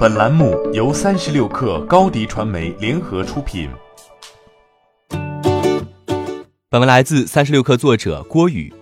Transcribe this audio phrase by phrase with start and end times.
[0.00, 3.68] 本栏目由三十六氪高低传媒联合出品。
[6.70, 8.72] 本文来自三十六氪作者郭宇。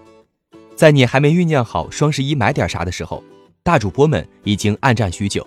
[0.77, 3.21] 在你还没酝酿好双十一买点啥的时候，
[3.65, 5.45] 大主播们已经暗战许久。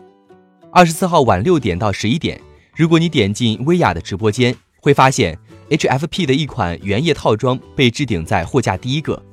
[0.73, 2.37] 二十四号晚六点到十一点，
[2.75, 9.23] 如果你点进薇娅的直播间，会发现 HFP 的一款原液套装被置顶在货架第一个。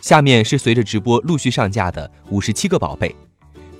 [0.00, 3.14] 下面是随着直播陆续上架的五十七个宝贝。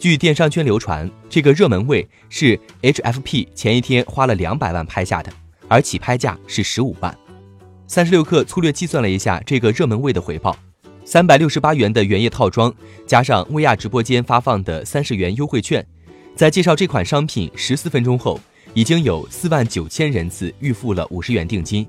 [0.05, 5.33] 据电商圈流传，这个热门位是 HFP 前一天花了两百万拍下的，
[5.67, 7.17] 而起拍价是十五万。
[7.87, 10.55] 三十六氪粗略计算了一下这个热门位的回报：
[11.07, 12.71] 三百六十八元的原液套装，
[13.07, 15.83] 加上薇娅直播间发放的三十元优惠券，
[16.37, 18.39] 在介绍这款商品十四分钟后，
[18.75, 21.87] 已经有四万九千人次预付了五十元定金。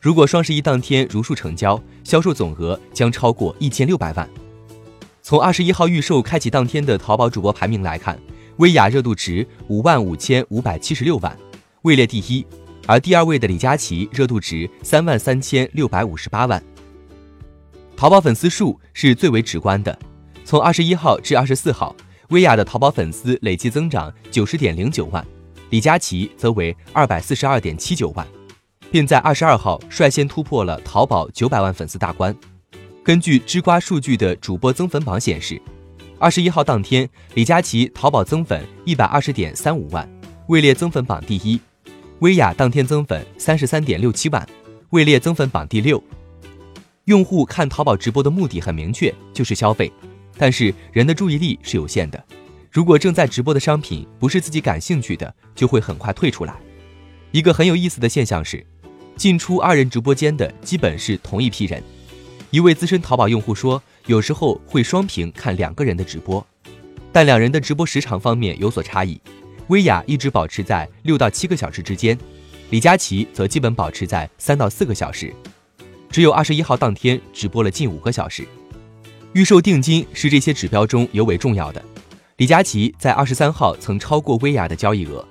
[0.00, 4.30] 如果双十一当天如数成交，销售总额将超过一千六百万。
[5.28, 8.18] 从二十一号预售开启当天的淘宝主播排名来看，
[8.56, 11.38] 薇娅热度值五万五千五百七十六万，
[11.82, 12.42] 位列第一；
[12.86, 16.64] 而第二位的李佳琦热度值三万三千六百五十八万。
[17.94, 19.98] 淘宝粉丝数是最为直观的，
[20.46, 21.94] 从二十一号至二十四号，
[22.30, 25.22] 薇娅的淘宝粉丝累计增长九十点零九万，
[25.68, 28.26] 李佳琦则为二百四十二点七九万。
[28.90, 32.34] 并在二十二号率先突破了淘宝九百万粉丝大关。
[33.08, 35.58] 根据知瓜数据的主播增粉榜显示，
[36.18, 40.06] 二十一号当天，李佳琦淘宝增粉一百二十点三五万，
[40.48, 41.58] 位列增粉榜第一；
[42.18, 44.46] 薇娅当天增粉三十三点六七万，
[44.90, 46.04] 位列增粉榜第六。
[47.06, 49.90] 用户看淘宝直播的目的很明确，就是消费，
[50.36, 52.22] 但是人的注意力是有限的，
[52.70, 56.54] 如果正在直播的商品不是自己感兴趣的，就会很快退出来。
[57.30, 58.62] 一个很有意思的现象是。
[59.16, 61.82] 进出二人直播间的基本是同一批人。
[62.50, 66.44] 一位资深淘宝用户说，有时候会双屏看两个人的直播，
[67.12, 69.20] 但两人的直播时长方面有所差异。
[69.66, 72.18] 薇娅一直保持在六到七个小时之间，
[72.70, 75.30] 李佳琦则基本保持在三到四个小时。
[76.10, 78.48] 只有二十一号当天直播了近五个小时。
[79.34, 81.84] 预售定金是这些指标中尤为重要的。
[82.38, 85.22] 李佳琦在二十三号曾超过薇娅的交易额。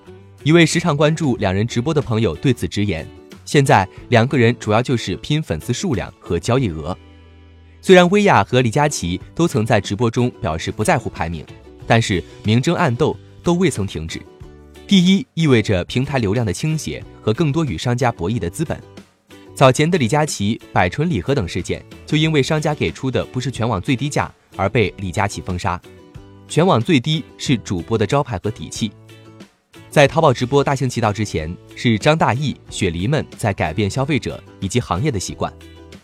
[0.44, 3.08] 一位时常关注两人直播的朋友对此直言。
[3.44, 6.96] 现在两个人主要就是拼粉丝数量和交易额。
[7.82, 11.46] 虽然薇娅和李佳琦都曾在直播中表示不在乎排名，
[11.86, 14.22] 但是明争暗斗都未曾停止。
[14.86, 18.82] 第一意味着平台流量的倾斜和更多与商家博弈的资本。
[19.54, 25.82] 早前的李佳琦百纯礼盒等事件，就因为商家给出的不是全网最低价而被李佳琦封杀。
[26.48, 28.92] 全网最低是主播的招牌和底气。
[29.90, 35.52] 在淘宝直播大行其道之前，是张大奕、雪梨们在改变消费者以及行业的习惯，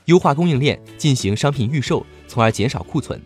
[0.05, 3.21] 优化供应链，进行商品预售，从而减少库存。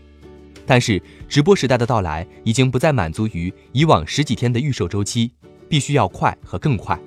[0.65, 5.31] 但是，直播时代的到来已经不再满足于以往十几天的预售周期，
[5.69, 6.99] 必须要快和更快。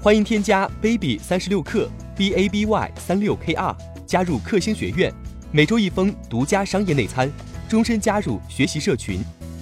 [0.00, 5.12] 欢迎添加 baby 三十六克 b a b y 三六 k r 加入克星学院，
[5.52, 7.30] 每周一封独家商业内参，
[7.68, 9.20] 终身加入学习社群。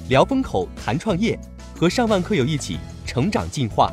[0.08, 1.36] 聊风口，谈创业，
[1.74, 3.92] 和上万课友一起成长进化。